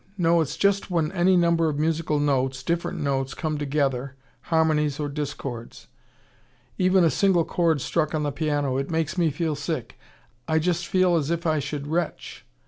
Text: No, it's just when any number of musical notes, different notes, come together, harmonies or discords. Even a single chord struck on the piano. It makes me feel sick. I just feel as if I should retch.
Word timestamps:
No, 0.17 0.41
it's 0.41 0.57
just 0.57 0.89
when 0.89 1.11
any 1.11 1.37
number 1.37 1.69
of 1.69 1.77
musical 1.77 2.19
notes, 2.19 2.63
different 2.63 2.99
notes, 2.99 3.35
come 3.35 3.59
together, 3.59 4.15
harmonies 4.45 4.99
or 4.99 5.07
discords. 5.07 5.89
Even 6.79 7.03
a 7.03 7.11
single 7.11 7.45
chord 7.45 7.81
struck 7.81 8.15
on 8.15 8.23
the 8.23 8.31
piano. 8.31 8.77
It 8.77 8.89
makes 8.89 9.15
me 9.15 9.29
feel 9.29 9.53
sick. 9.53 9.99
I 10.47 10.57
just 10.57 10.87
feel 10.87 11.15
as 11.17 11.29
if 11.29 11.45
I 11.45 11.59
should 11.59 11.85
retch. 11.85 12.47